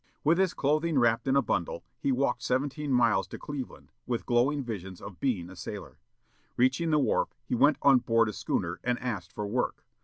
[0.23, 4.63] With his clothing wrapped in a bundle, he walked seventeen miles to Cleveland, with glowing
[4.63, 5.99] visions of being a sailor.
[6.57, 9.85] Reaching the wharf, he went on board a schooner, and asked for work.